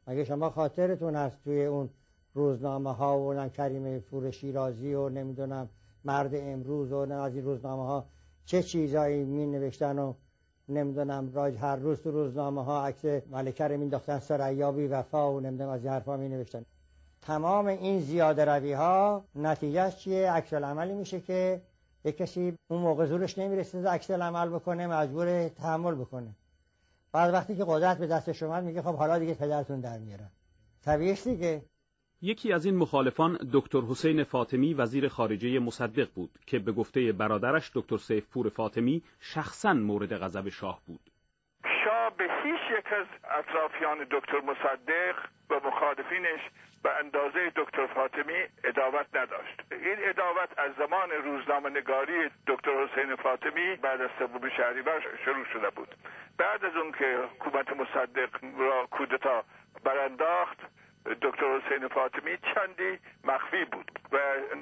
اگه 0.05 0.23
شما 0.23 0.49
خاطرتون 0.49 1.15
هست 1.15 1.43
توی 1.43 1.65
اون 1.65 1.89
روزنامه 2.33 2.93
ها 2.93 3.19
و 3.19 3.47
کریم 3.47 3.99
فور 3.99 4.31
شیرازی 4.31 4.93
و 4.93 5.09
نمی‌دونم 5.09 5.69
مرد 6.05 6.31
امروز 6.33 6.91
و 6.91 6.95
از 6.95 7.35
این 7.35 7.45
روزنامه 7.45 7.85
ها 7.85 8.05
چه 8.45 8.63
چیزایی 8.63 9.23
می 9.23 9.45
نوشتن 9.45 9.99
و 9.99 10.13
نمی‌دونم 10.71 11.31
راج 11.33 11.55
هر 11.57 11.75
روز 11.75 12.01
تو 12.01 12.11
روزنامه 12.11 12.63
ها 12.63 12.85
عکس 12.85 13.05
ملکه 13.31 13.67
رو 13.67 13.77
مینداختن 13.77 14.19
سریابی 14.19 14.87
وفا 14.87 15.33
و 15.33 15.39
نمی‌دونم 15.39 15.69
از 15.69 15.83
این 15.83 15.93
حرفا 15.93 16.17
می 16.17 16.29
نوشتن 16.29 16.65
تمام 17.21 17.65
این 17.67 17.99
زیاده 17.99 18.45
روی 18.45 18.73
ها 18.73 19.23
نتیجهش 19.35 19.95
چیه؟ 19.95 20.31
عکس 20.31 20.53
عملی 20.53 20.93
میشه 20.93 21.19
که 21.19 21.61
یک 22.05 22.17
کسی 22.17 22.57
اون 22.67 22.81
موقع 22.81 23.05
زورش 23.05 23.37
نمی‌رسه 23.37 23.89
عکس 23.89 24.11
عمل 24.11 24.49
بکنه 24.49 24.87
مجبور 24.87 25.47
تحمل 25.47 25.95
بکنه. 25.95 26.35
بعد 27.11 27.33
وقتی 27.33 27.55
که 27.55 27.63
قدرت 27.67 27.97
به 27.97 28.07
دستش 28.07 28.43
اومد 28.43 28.63
میگه 28.63 28.81
خب 28.81 28.95
حالا 28.95 29.19
دیگه 29.19 29.33
پدرتون 29.33 29.79
در 29.79 29.97
میارن. 29.97 30.29
طبیعیش 30.81 31.23
دیگه. 31.27 31.61
یکی 32.23 32.53
از 32.53 32.65
این 32.65 32.77
مخالفان 32.77 33.37
دکتر 33.53 33.81
حسین 33.81 34.23
فاطمی 34.23 34.73
وزیر 34.73 35.07
خارجه 35.07 35.59
مصدق 35.59 36.07
بود 36.15 36.29
که 36.47 36.59
به 36.59 36.71
گفته 36.71 37.11
برادرش 37.11 37.71
دکتر 37.75 37.97
سیفپور 37.97 38.49
فاطمی 38.49 39.03
شخصا 39.19 39.73
مورد 39.73 40.17
غضب 40.23 40.49
شاه 40.49 40.81
بود. 40.87 40.99
شاه 41.83 42.15
به 42.17 42.23
هیچ 42.43 42.79
یک 42.79 42.93
از 42.93 43.07
اطرافیان 43.39 43.97
دکتر 44.11 44.41
مصدق 44.41 45.15
و 45.49 45.67
مخالفینش 45.67 46.41
به 46.83 46.89
اندازه 46.99 47.51
دکتر 47.55 47.87
فاطمی 47.87 48.39
اداوت 48.63 49.07
نداشت. 49.13 49.61
این 49.71 49.97
اداوت 50.09 50.49
از 50.57 50.71
زمان 50.77 51.09
روزنامه 51.11 51.69
نگاری 51.69 52.29
دکتر 52.47 52.71
حسین 52.83 53.15
فاطمی 53.15 53.75
بعد 53.75 54.01
از 54.01 54.09
سوم 54.19 54.49
شهریور 54.57 55.01
شروع 55.25 55.45
شده 55.53 55.69
بود. 55.69 55.95
بعد 56.37 56.65
از 56.65 56.75
اون 56.75 56.91
که 56.91 57.19
حکومت 57.33 57.69
مصدق 57.69 58.29
را 58.57 58.87
کودتا 58.91 59.43
برانداخت 59.83 60.57
دکتر 61.05 61.59
حسین 61.59 61.87
فاطمی 61.87 62.37
چندی 62.37 62.99
مخفی 63.23 63.65
بود 63.65 63.91
و 64.11 64.17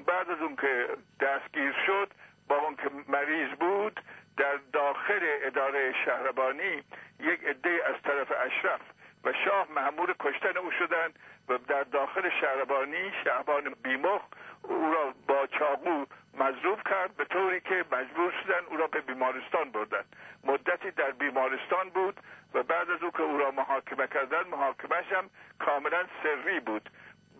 بعد 0.05 0.29
از 0.29 0.41
اون 0.41 0.55
که 0.55 0.87
دستگیر 1.19 1.75
شد 1.85 2.11
با 2.47 2.55
اون 2.55 2.75
که 2.75 2.89
مریض 3.07 3.49
بود 3.49 3.99
در 4.37 4.59
داخل 4.73 5.19
اداره 5.21 5.93
شهربانی 6.05 6.83
یک 7.19 7.43
عده 7.43 7.81
از 7.85 7.95
طرف 8.03 8.31
اشرف 8.45 8.81
و 9.23 9.33
شاه 9.45 9.67
معمور 9.75 10.15
کشتن 10.19 10.57
او 10.57 10.71
شدند 10.71 11.19
و 11.49 11.57
در 11.57 11.83
داخل 11.83 12.29
شهربانی 12.41 13.11
شهبان 13.23 13.75
بیمخ 13.83 14.21
او 14.63 14.91
را 14.93 15.13
با 15.27 15.47
چاقو 15.47 16.05
مضروب 16.37 16.81
کرد 16.89 17.15
به 17.15 17.25
طوری 17.25 17.61
که 17.61 17.85
مجبور 17.91 18.33
شدن 18.43 18.65
او 18.69 18.77
را 18.77 18.87
به 18.87 19.01
بیمارستان 19.01 19.71
بردن. 19.71 20.03
مدتی 20.43 20.91
در 20.91 21.11
بیمارستان 21.11 21.89
بود 21.89 22.19
و 22.53 22.63
بعد 22.63 22.89
از 22.89 23.03
او 23.03 23.11
که 23.11 23.21
او 23.21 23.37
را 23.37 23.51
محاکمه 23.51 24.07
کردن 24.07 24.47
محاکمهش 24.51 25.11
هم 25.11 25.29
کاملا 25.59 26.05
سری 26.23 26.59
بود. 26.59 26.89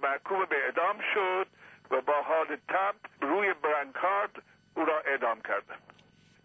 محکوم 0.04 0.46
به 0.46 0.66
اعدام 0.66 1.00
شد 1.14 1.48
و 1.92 2.02
با 2.02 2.22
حال 2.22 2.58
تب 2.68 2.96
روی 3.22 3.54
برنکارد 3.54 4.44
او 4.76 4.86
را 4.86 5.00
اعدام 5.00 5.42
کردن 5.42 5.76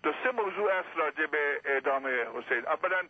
دو 0.02 0.12
سه 0.25 0.31
موضوع 0.31 0.73
است 0.73 0.88
راجع 0.97 1.26
به 1.26 1.61
اعدام 1.64 2.07
حسین. 2.07 2.66
اولا 2.66 3.02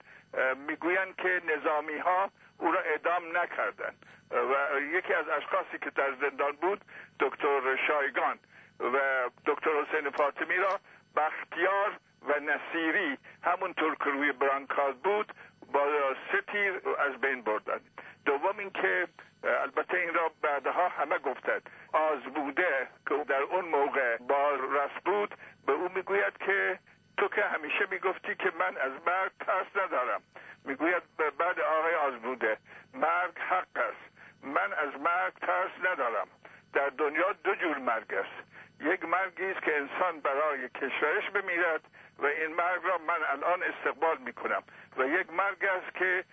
می‌گویند 0.67 1.17
که 1.17 1.43
نظامی 1.47 1.99
ها 1.99 2.31
او 2.59 2.73
را 2.73 2.81
اعدام 2.81 3.37
نکردند. 3.37 4.07
و 4.31 4.81
یکی 4.81 5.15
از 5.15 5.29
اشخاصی 5.29 5.79
که 5.83 5.91
در 5.91 6.13
زندان 6.21 6.53
بود 6.53 6.81
دکتر 7.21 7.77
شایگان 7.87 8.39
و 8.81 8.99
دکتر 9.47 9.71
حسین 9.83 10.11
فاطمی 10.11 10.57
را 10.57 10.81
بختیار 11.17 11.93
و 12.23 12.41
نصیری 12.41 13.19
همونطور 13.43 13.95
که 13.95 14.11
روی 14.11 14.33
برانکاز 14.33 14.95
بود 14.95 15.33
با 15.73 15.87
سه 16.33 16.41
تیر 16.41 16.81
از 16.99 17.21
بین 17.21 17.43
بردن. 17.43 17.81
دوم 18.27 18.59
اینکه 18.59 19.09
البته 19.45 19.97
این 19.97 20.15
را 20.15 20.33
بعدها 20.43 20.89
همه 20.89 21.19
گفتند. 21.19 21.71
آزبوده 21.93 22.89
که 23.09 23.25
در 23.29 23.43
اون 23.43 23.65
موقع 23.65 24.17
با 24.17 24.51
رس 24.51 25.03
بود 25.05 25.35
به 25.67 25.73
او 25.73 25.89
می‌گوید 25.95 26.39
که 26.39 26.79
تو 27.17 27.29
که 27.29 27.43
همیشه 27.43 27.87
می‌گفتی 27.91 28.35
که 28.35 28.53
من 28.59 28.77
از 28.77 28.93
مرگ 29.07 29.33
ترس 29.41 29.67
ندارم. 29.85 30.23
می‌گوید 30.65 31.03
بعد 31.39 31.61
آقای 31.61 31.95
آزبوده 31.95 32.57
مرگ 32.95 33.39
حق 33.39 33.77
است. 33.77 34.15
من 34.43 34.73
از 34.73 35.01
مرگ 35.01 35.33
ترس 35.35 35.71
ندارم. 35.93 36.29
در 36.73 36.89
دنیا 36.89 37.33
دو 37.33 37.55
جور 37.55 37.79
مرگ 37.79 38.15
است. 38.15 38.55
یک 38.81 39.05
مرگی 39.05 39.45
است 39.45 39.63
که 39.63 39.77
انسان 39.77 40.21
برای 40.21 40.69
کشورش 40.69 41.31
بمیرد 41.31 41.81
و 42.19 42.27
این 42.27 42.55
مرگ 42.55 42.85
را 42.85 42.99
من 42.99 43.23
الان 43.29 43.63
استقبال 43.63 44.19
می‌کنم. 44.19 44.63
و 44.97 45.07
یک 45.07 45.33
مرگ 45.33 45.65
است 45.65 45.95
که 45.95 46.25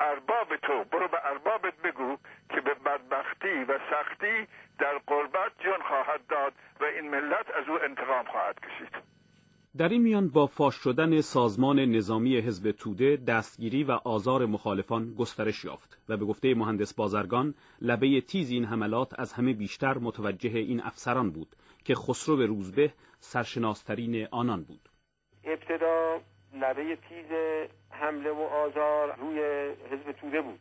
ارباب 0.00 0.56
تو 0.56 0.84
برو 0.84 1.08
به 1.08 1.26
اربابت 1.26 1.74
بگو 1.74 2.18
که 2.50 2.60
به 2.60 2.74
بدبختی 2.74 3.64
و 3.64 3.78
سختی 3.90 4.48
در 4.78 4.98
قربت 5.06 5.52
جان 5.58 5.82
خواهد 5.82 6.26
داد 6.26 6.52
و 6.80 6.84
این 6.84 7.10
ملت 7.10 7.50
از 7.50 7.68
او 7.68 7.82
انتقام 7.84 8.24
خواهد 8.24 8.60
کشید. 8.60 9.19
در 9.78 9.88
این 9.88 10.02
میان 10.02 10.28
با 10.28 10.46
فاش 10.46 10.74
شدن 10.74 11.20
سازمان 11.20 11.78
نظامی 11.80 12.36
حزب 12.36 12.70
توده 12.70 13.16
دستگیری 13.28 13.84
و 13.84 13.92
آزار 13.92 14.46
مخالفان 14.46 15.14
گسترش 15.14 15.64
یافت 15.64 15.98
و 16.08 16.16
به 16.16 16.24
گفته 16.24 16.54
مهندس 16.54 16.94
بازرگان 16.94 17.54
لبه 17.80 18.20
تیز 18.20 18.50
این 18.50 18.64
حملات 18.64 19.18
از 19.18 19.32
همه 19.32 19.52
بیشتر 19.52 19.98
متوجه 19.98 20.58
این 20.58 20.80
افسران 20.80 21.30
بود 21.30 21.56
که 21.84 21.94
خسرو 21.94 22.36
روزبه 22.36 22.92
سرشناسترین 23.18 24.28
آنان 24.30 24.62
بود. 24.62 24.88
ابتدا 25.44 26.20
لبه 26.54 26.96
تیز 27.08 27.26
حمله 27.90 28.30
و 28.30 28.40
آزار 28.40 29.16
روی 29.16 29.40
حزب 29.90 30.12
توده 30.12 30.40
بود. 30.40 30.60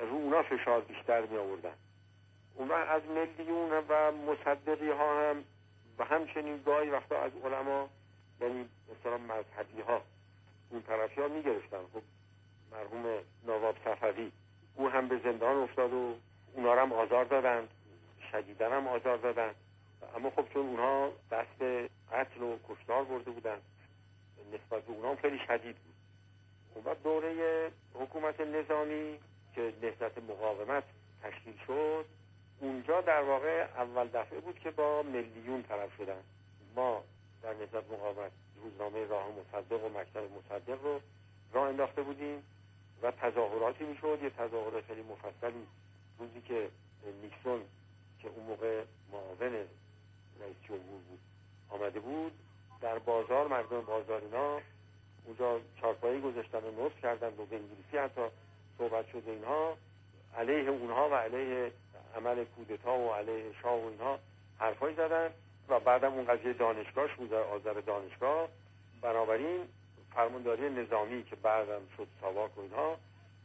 رو 0.00 0.16
اونا 0.16 0.42
فشار 0.42 0.80
بیشتر 0.80 1.26
می 1.26 1.36
آوردن. 1.36 1.74
اون 2.54 2.70
از 2.70 3.02
ملیون 3.04 3.70
و 3.88 4.12
مصدقی 4.12 4.90
ها 4.90 5.30
هم 5.30 5.44
و 5.98 6.04
همچنین 6.04 6.62
گاهی 6.66 6.90
وقتا 6.90 7.16
از 7.16 7.32
علما 7.44 7.88
یعنی 8.40 8.68
مثلا 8.90 9.18
مذهبی 9.18 9.80
ها 9.88 10.02
اون 10.70 10.82
طرفی 10.82 11.20
ها 11.20 11.28
خب 11.92 12.02
مرحوم 12.72 13.18
نواب 13.46 13.76
صفوی 13.84 14.32
او 14.74 14.88
هم 14.88 15.08
به 15.08 15.18
زندان 15.24 15.56
افتاد 15.56 15.92
و 15.92 16.14
اونا 16.54 16.82
هم 16.82 16.92
آزار 16.92 17.24
دادن 17.24 17.68
شدیدن 18.32 18.72
هم 18.72 18.86
آزار 18.86 19.16
دادن. 19.16 19.54
اما 20.16 20.30
خب 20.30 20.44
چون 20.52 20.66
اونها 20.66 21.12
دست 21.30 21.88
قتل 22.12 22.42
و 22.42 22.58
کشتار 22.68 23.04
برده 23.04 23.30
بودن 23.30 23.58
نسبت 24.52 24.82
به 24.82 24.92
اونها 24.92 25.16
خیلی 25.16 25.38
شدید 25.46 25.76
بود. 25.76 25.94
اون 26.74 26.84
بعد 26.84 27.02
دوره 27.02 27.70
حکومت 27.94 28.40
نظامی 28.40 29.18
که 29.54 29.72
نهضت 29.82 30.18
مقاومت 30.18 30.84
تشکیل 31.22 31.54
شد 31.66 32.04
اونجا 32.60 33.00
در 33.00 33.22
واقع 33.22 33.66
اول 33.76 34.08
دفعه 34.08 34.40
بود 34.40 34.58
که 34.58 34.70
با 34.70 35.02
میلیون 35.02 35.62
طرف 35.62 35.96
شدن. 35.96 36.20
ما 36.76 37.04
در 37.42 37.54
نهضت 37.54 37.92
مقاومت 37.92 38.30
روزنامه 38.62 39.06
راه 39.06 39.28
مصدق 39.28 39.84
و 39.84 39.88
مکتب 39.88 40.22
مصدق 40.38 40.82
رو 40.82 41.00
راه 41.52 41.68
انداخته 41.68 42.02
بودیم 42.02 42.42
و 43.02 43.10
تظاهراتی 43.10 43.84
می‌شد. 43.84 44.18
یه 44.22 44.30
تظاهرات 44.30 44.84
خیلی 44.84 45.02
مفصلی 45.02 45.66
روزی 46.18 46.40
که 46.40 46.68
نیکسون 47.22 47.60
که 48.18 48.28
اون 48.28 48.46
موقع 48.46 48.84
معاون 49.12 49.54
رئیس 50.40 50.56
جمهور 50.68 51.00
بود 51.08 51.18
آمده 51.70 52.00
بود 52.00 52.32
در 52.80 52.98
بازار 52.98 53.48
مردم 53.48 53.80
بازار 53.80 54.20
اینا 54.20 54.60
اونجا 55.24 55.60
چارپایی 55.80 56.20
گذاشتن 56.20 56.58
و 56.58 56.86
نصف 56.86 57.00
کردن 57.02 57.28
و 57.28 57.46
به 57.46 57.56
انگلیسی 57.56 57.98
حتی 57.98 58.26
صحبت 58.78 59.08
شده 59.08 59.30
اینها. 59.30 59.76
علیه 60.36 60.70
اونها 60.70 61.08
و 61.08 61.14
علیه 61.14 61.72
عمل 62.16 62.44
کودتا 62.44 62.98
و 62.98 63.12
علیه 63.12 63.52
شاه 63.62 63.80
و 63.80 63.86
اینها 63.86 64.18
حرفایی 64.58 64.96
زدن. 64.96 65.30
و 65.70 65.80
بعدم 65.80 66.12
اون 66.12 66.24
قضیه 66.24 66.52
دانشگاهش 66.52 67.14
بود 67.14 67.32
آذر 67.34 67.80
دانشگاه. 67.80 68.48
بنابراین 69.02 69.60
فرمانداری 70.14 70.70
نظامی 70.70 71.24
که 71.24 71.36
بعدم 71.36 71.80
شد 71.96 72.06
ساواک 72.20 72.58
و 72.58 72.60
اینها 72.60 72.96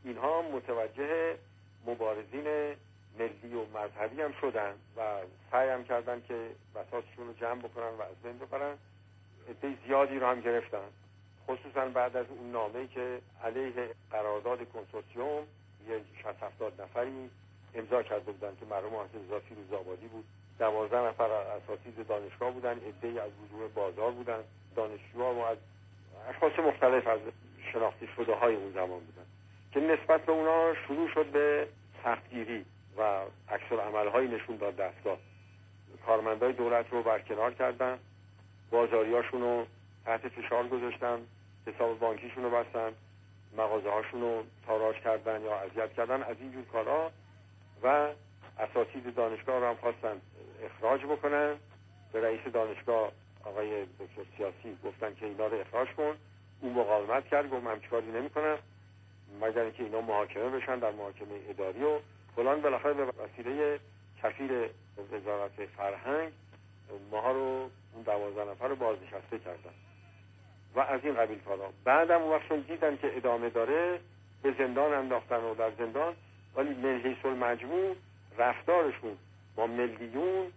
اینها 0.04 0.42
متوجه 0.42 1.38
مبارزین 1.88 2.76
ملی 3.20 3.54
و 3.56 3.78
مذهبی 3.78 4.22
هم 4.22 4.34
شدن 4.42 4.74
و 4.98 5.02
سعی 5.52 5.70
هم 5.70 5.84
کردن 5.84 6.22
که 6.28 6.50
بساتشون 6.76 7.28
رو 7.28 7.34
جمع 7.34 7.62
بکنن 7.62 7.90
و 8.00 8.02
از 8.02 8.16
بین 8.24 8.38
ببرن. 8.38 8.78
عده 9.50 9.78
زیادی 9.88 10.20
رو 10.20 10.28
هم 10.28 10.42
گرفتن. 10.42 10.88
خصوصا 11.48 11.86
بعد 11.86 12.18
از 12.18 12.26
اون 12.30 12.52
نامه 12.52 12.88
که 12.88 13.22
علیه 13.44 13.90
قرارداد 14.12 14.70
کنسورسیوم 14.70 15.44
یه 15.88 16.02
60 16.24 16.44
70 16.44 16.82
نفری 16.82 17.30
امضا 17.76 18.04
کرده 18.04 18.32
بودن 18.32 18.56
که 18.60 18.66
مرحوم 18.66 18.96
حسین 18.96 19.26
رضا 19.26 19.40
فیروزآبادی 19.40 20.08
بود. 20.08 20.26
دوازده 20.60 21.02
نفر 21.02 21.32
اساتید 21.32 22.08
دانشگاه 22.08 22.52
بودن 22.52 22.72
عده 22.80 23.22
از 23.22 23.32
وجوه 23.44 23.68
بازار 23.68 24.12
بودن. 24.12 24.40
دانشجوها 24.76 25.34
و 25.34 25.46
از 25.46 25.58
اشخاص 26.30 26.60
مختلف 26.60 27.08
از 27.08 27.20
شناخته 27.74 28.08
شده 28.16 28.36
های 28.36 28.56
اون 28.56 28.72
زمان 28.72 29.00
بودن 29.00 29.26
که 29.72 29.80
نسبت 29.80 30.26
به 30.26 30.32
اونا 30.32 30.74
شروع 30.88 31.10
شد 31.10 31.26
به 31.26 31.68
سختگیری 32.04 32.66
و 32.98 33.22
عکس 33.50 33.72
عملهایی 33.72 34.28
نشون 34.28 34.56
داد 34.56 34.76
دستگاه. 34.76 35.18
کارمندای 36.06 36.54
دولت 36.54 36.86
رو 36.92 37.04
برکنار 37.04 37.54
کردن 37.54 38.00
بازاریاشون 38.72 39.42
رو 39.42 39.66
تحت 40.06 40.28
فشار 40.28 40.68
گذاشتن 40.68 41.20
حساب 41.68 42.00
بانکیشون 42.00 42.44
رو 42.44 42.50
بستن 42.50 42.92
مغازه 43.58 43.90
هاشون 43.90 44.22
رو 44.22 44.44
تاراج 44.68 44.96
کردن 44.96 45.42
یا 45.42 45.60
اذیت 45.60 45.94
کردن 45.94 46.24
از 46.24 46.36
این 46.40 46.52
جور 46.52 46.64
کارها 46.66 47.12
و 47.84 48.08
اساتید 48.60 49.16
دانشگاه 49.16 49.60
رو 49.60 49.68
هم 49.68 49.76
خواستن 49.76 50.22
اخراج 50.64 51.02
بکنن. 51.02 51.56
به 52.14 52.22
رئیس 52.22 52.42
دانشگاه 52.54 53.12
آقای 53.46 53.86
دکتر 53.86 54.22
سیاسی 54.38 54.78
گفتن 54.84 55.16
که 55.16 55.26
اینا 55.26 55.48
رو 55.48 55.60
اخراج 55.60 55.88
کن. 55.88 56.18
اون 56.62 56.74
مقاومت 56.74 57.28
کرد 57.28 57.50
گفت 57.50 57.64
من 57.64 57.80
چیکاری 57.80 58.12
نمی‌کنم. 58.12 58.58
مگر 59.42 59.62
اینکه 59.62 59.84
اینا 59.84 60.02
محاکمه 60.02 60.50
بشن 60.50 60.80
در 60.80 60.92
محاکمه 60.92 61.40
اداری 61.50 61.84
و 61.84 62.00
فلان. 62.36 62.62
بالاخره 62.62 62.94
به 62.94 63.04
وسیله 63.04 63.80
کفیر 64.24 64.70
وزارت 65.12 65.66
فرهنگ 65.78 66.32
ماها 67.12 67.32
رو 67.32 67.70
اون 67.94 68.04
دوازده 68.06 68.52
نفر 68.52 68.68
رو 68.68 68.76
بازنشسته 68.76 69.40
کردن. 69.40 69.74
و 70.76 70.80
از 70.80 71.00
این 71.04 71.14
قبیل 71.14 71.40
کارا. 71.40 71.70
بعدم 71.84 72.22
اون 72.22 72.40
دیدن 72.68 72.98
که 72.98 73.18
ادامه 73.18 73.50
داره 73.50 74.00
به 74.44 74.56
زندان 74.58 74.94
انداختن 74.94 75.44
و 75.44 75.56
در 75.56 75.72
زندان. 75.78 76.16
ولی 76.56 76.74
ملحیس 76.74 77.26
المجموع 77.26 77.96
رفتارشون 78.38 79.18
با 79.56 79.68
ملیون 79.68 80.52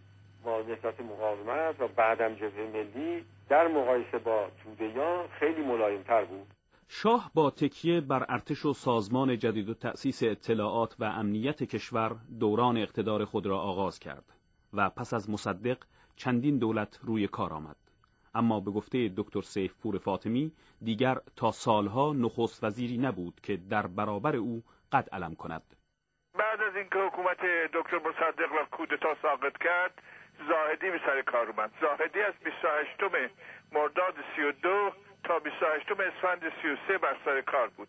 با 0.44 0.62
نسبت 0.62 1.00
مقاومت 1.00 1.80
و 1.80 1.88
بعدم 1.88 2.34
جبهه 2.34 2.70
ملی 2.72 3.24
در 3.48 3.68
مقایسه 3.68 4.18
با 4.18 4.48
تودهیان 4.64 5.28
خیلی 5.28 5.62
ملایمتر 5.62 6.24
بود. 6.24 6.46
شاه 6.88 7.30
با 7.34 7.50
تکیه 7.50 8.00
بر 8.00 8.26
ارتش 8.28 8.64
و 8.64 8.72
سازمان 8.72 9.38
جدید 9.38 9.68
و 9.68 9.74
تأسیس 9.74 10.22
اطلاعات 10.22 10.96
و 10.98 11.04
امنیت 11.04 11.62
کشور 11.62 12.16
دوران 12.40 12.76
اقتدار 12.76 13.24
خود 13.24 13.46
را 13.46 13.60
آغاز 13.60 13.98
کرد 13.98 14.24
و 14.72 14.90
پس 14.90 15.14
از 15.14 15.30
مصدق 15.30 15.78
چندین 16.16 16.58
دولت 16.58 17.00
روی 17.02 17.28
کار 17.28 17.52
آمد. 17.52 17.76
اما 18.34 18.60
به 18.60 18.70
گفته 18.70 19.12
دکتر 19.16 19.42
سیف 19.42 19.74
پور 19.74 19.98
فاطمی 19.98 20.52
دیگر 20.82 21.18
تا 21.36 21.52
سالها 21.52 22.12
نخست 22.12 22.64
وزیری 22.64 22.98
نبود 22.98 23.40
که 23.42 23.56
در 23.56 23.86
برابر 23.86 24.36
او 24.36 24.62
قد 24.92 25.08
علم 25.12 25.34
کند. 25.34 25.62
بعد 26.38 26.62
از 26.62 26.76
اینکه 26.76 26.98
حکومت 26.98 27.40
دکتر 27.72 27.98
مصدق 27.98 28.52
را 28.52 28.64
کودتا 28.64 29.16
ساقط 29.22 29.58
کرد 29.58 30.02
زاهدی 30.48 30.90
به 30.90 31.00
سر 31.06 31.22
کار 31.22 31.46
اومد. 31.46 31.70
زاهدی 31.80 32.20
از 32.20 32.34
28 32.44 32.90
مرداد 33.72 34.14
32 34.36 34.92
تا 35.24 35.38
28 35.38 35.90
اسفند 35.90 36.52
33 36.62 36.98
بر 36.98 37.16
سر 37.24 37.40
کار 37.40 37.68
بود. 37.68 37.88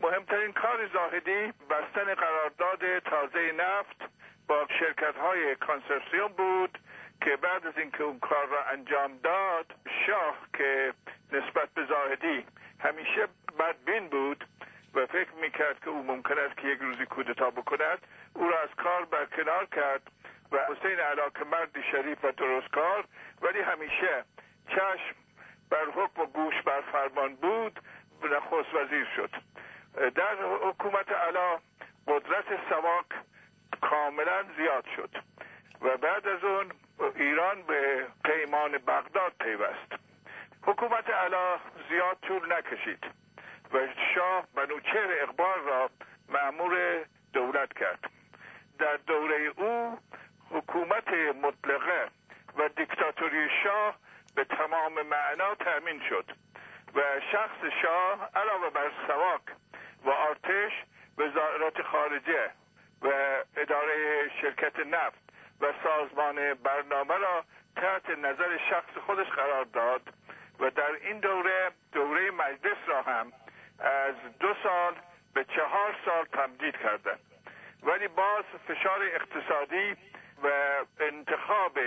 مهمترین 0.00 0.52
کار 0.52 0.88
زاهدی 0.92 1.52
بستن 1.70 2.14
قرارداد 2.14 2.98
تازه 2.98 3.52
نفت 3.52 4.10
با 4.48 4.66
شرکت 4.78 5.16
های 5.16 5.56
کانسرسیوم 5.56 6.28
بود 6.28 6.78
که 7.20 7.36
بعد 7.36 7.66
از 7.66 7.78
اینکه 7.78 8.02
اون 8.02 8.18
کار 8.18 8.46
را 8.46 8.64
انجام 8.64 9.18
داد 9.22 9.74
شاه 10.06 10.36
که 10.56 10.92
نسبت 11.32 11.68
به 11.74 11.84
زاهدی 11.84 12.44
همیشه 12.80 13.28
بدبین 13.58 14.08
بود 14.08 14.44
و 14.94 15.06
فکر 15.06 15.32
می‌کرد 15.40 15.80
که 15.80 15.90
او 15.90 16.02
ممکن 16.02 16.38
است 16.38 16.56
که 16.56 16.68
یک 16.68 16.78
روزی 16.78 17.06
کودتا 17.06 17.50
بکند. 17.50 17.98
او 18.34 18.48
را 18.48 18.60
از 18.60 18.68
کار 18.76 19.04
برکنار 19.04 19.66
کرد 19.66 20.02
و 20.52 20.58
حسین 20.58 21.00
علاقه 21.00 21.44
مرد 21.44 21.80
شریف 21.92 22.24
و 22.24 22.32
درستکار 22.32 23.04
ولی 23.42 23.60
همیشه 23.60 24.24
چشم 24.68 25.14
بر 25.70 25.84
حکم 25.84 26.22
و 26.22 26.26
گوش 26.26 26.62
بر 26.62 26.80
فرمان 26.80 27.34
بود 27.34 27.80
نخست 28.24 28.74
وزیر 28.74 29.08
شد. 29.16 29.30
در 30.14 30.36
حکومت 30.62 31.12
علا 31.12 31.58
قدرت 32.06 32.44
سواک 32.68 33.06
کاملا 33.80 34.44
زیاد 34.56 34.84
شد 34.96 35.10
و 35.80 35.96
بعد 35.96 36.28
از 36.28 36.44
اون 36.44 36.72
ایران 37.14 37.62
به 37.62 38.06
پیمان 38.24 38.72
بغداد 38.72 39.32
پیوست. 39.40 39.92
حکومت 40.62 41.10
علا 41.10 41.58
زیاد 41.88 42.16
طول 42.22 42.52
نکشید. 42.52 43.04
و 43.72 43.78
شاه 44.14 44.46
منوچهر 44.56 45.22
اقبال 45.22 45.60
را 45.60 45.90
معمور 46.28 47.04
دولت 47.32 47.72
کرد. 47.72 48.10
در 48.78 48.96
دوره 48.96 49.52
او 49.56 49.98
حکومت 50.50 51.08
مطلقه 51.42 52.08
و 52.58 52.68
دیکتاتوری 52.68 53.48
شاه 53.64 53.94
به 54.34 54.44
تمام 54.44 55.02
معنا 55.02 55.54
تأمین 55.54 56.00
شد 56.08 56.24
و 56.94 57.00
شخص 57.32 57.72
شاه 57.82 58.30
علاوه 58.34 58.70
بر 58.70 58.90
سواک 59.06 59.42
و 60.04 60.10
آرتش 60.10 60.72
وزارت 61.18 61.82
خارجه 61.82 62.50
و 63.02 63.08
اداره 63.56 64.28
شرکت 64.40 64.78
نفت 64.80 65.18
و 65.60 65.72
سازمان 65.84 66.54
برنامه 66.54 67.16
را 67.16 67.44
تحت 67.76 68.10
نظر 68.10 68.58
شخص 68.70 68.98
خودش 69.06 69.26
قرار 69.26 69.64
داد 69.64 70.02
و 70.60 70.70
در 70.70 70.92
این 71.02 71.20
دوره 71.20 71.70
دوره 71.92 72.30
مجلس 72.30 72.76
را 72.86 73.02
هم 73.02 73.32
از 73.78 74.14
دو 74.40 74.54
سال 74.62 74.94
به 75.34 75.44
چهار 75.44 75.96
سال 76.04 76.24
تمدید 76.24 76.76
کردند. 76.76 77.20
ولی 77.82 78.08
باز 78.08 78.44
فشار 78.68 79.02
اقتصادی 79.02 79.96
و 80.42 80.48
انتخاب 81.00 81.78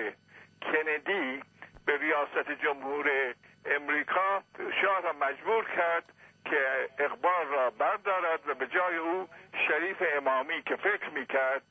کندی 0.61 1.43
به 1.85 1.97
ریاست 1.97 2.51
جمهور 2.63 3.33
امریکا 3.65 4.43
شاه 4.81 5.01
را 5.01 5.13
مجبور 5.13 5.65
کرد 5.65 6.03
که 6.45 6.89
اقبال 6.99 7.47
را 7.47 7.69
بردارد 7.69 8.49
و 8.49 8.53
به 8.53 8.67
جای 8.67 8.97
او 8.97 9.29
شریف 9.67 10.03
امامی 10.15 10.61
که 10.61 10.75
فکر 10.75 11.09
می‌کرد 11.09 11.61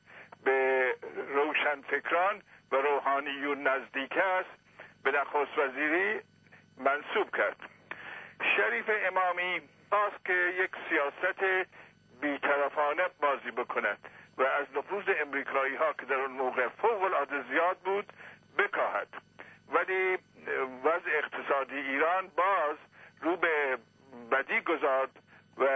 به 0.43 0.95
روشنفکران 1.27 2.41
و 2.71 2.75
روحانیون 2.75 3.67
نزدیک 3.67 4.17
است 4.17 4.49
به 5.03 5.11
نخست 5.11 5.57
وزیری 5.57 6.21
منصوب 6.77 7.35
کرد. 7.37 7.55
شریف 8.55 8.89
امامی 9.07 9.61
خواست 9.89 10.25
که 10.25 10.33
یک 10.33 10.71
سیاست 10.89 11.67
بیطرفانه 12.21 13.03
بازی 13.21 13.51
بکند 13.51 13.97
و 14.37 14.43
از 14.43 14.65
نفوذ 14.75 15.03
امریکایی 15.21 15.75
ها 15.75 15.93
که 15.93 16.05
در 16.05 16.15
اون 16.15 16.31
موقع 16.31 16.67
فوق 16.67 17.03
العاده 17.03 17.43
زیاد 17.49 17.77
بود 17.77 18.13
بکاهد. 18.57 19.07
ولی 19.73 20.17
وضع 20.83 21.09
اقتصادی 21.13 21.75
ایران 21.75 22.27
باز 22.27 22.77
رو 23.21 23.35
به 23.35 23.77
بدی 24.31 24.61
گذارد 24.61 25.09
و 25.57 25.67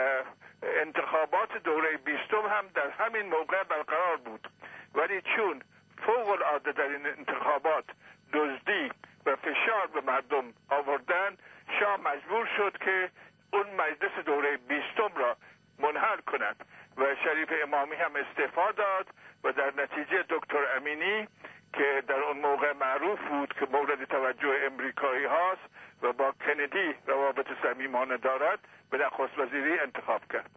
انتخابات 0.64 1.58
دوره 1.64 1.98
بیستم 1.98 2.48
هم 2.50 2.68
در 2.68 2.90
همین 2.90 3.26
موقع 3.26 3.64
برقرار 3.64 4.18
بود. 4.18 4.48
ولی 4.96 5.22
چون 5.22 5.62
فوق 6.06 6.30
العاده 6.30 6.72
در 6.72 6.88
این 6.88 7.06
انتخابات 7.06 7.86
دزدی 8.34 8.92
و 9.26 9.36
فشار 9.36 9.88
به 9.94 10.02
مردم 10.02 10.54
آوردن 10.70 11.38
شاه 11.80 11.98
مجبور 11.98 12.48
شد 12.58 12.78
که 12.78 13.10
اون 13.54 13.66
مجلس 13.70 14.26
دوره 14.26 14.58
بیستم 14.58 15.12
را 15.16 15.38
منحل 15.80 16.18
کند 16.18 16.66
و 16.98 17.16
شریف 17.24 17.50
امامی 17.64 17.96
هم 17.96 18.12
استعفا 18.16 18.72
داد 18.72 19.08
و 19.44 19.52
در 19.52 19.74
نتیجه 19.78 20.26
دکتر 20.30 20.78
امینی 20.78 21.28
که 21.74 22.04
در 22.08 22.20
اون 22.20 22.38
موقع 22.38 22.74
معروف 22.74 23.20
بود 23.20 23.54
که 23.54 23.68
مورد 23.72 24.04
توجه 24.04 24.60
امریکایی 24.72 25.26
هاست 25.26 25.62
و 26.02 26.14
با 26.14 26.32
کندی 26.32 26.96
روابط 27.08 27.48
صمیمانه 27.64 28.18
دارد 28.18 28.60
به 28.92 28.98
نخست 28.98 29.40
وزیری 29.40 29.80
انتخاب 29.80 30.22
کرد. 30.34 30.52